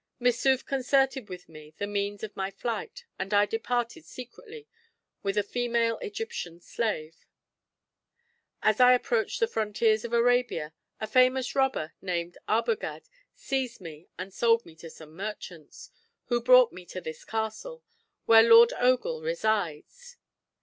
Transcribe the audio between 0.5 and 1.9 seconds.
concerted with me the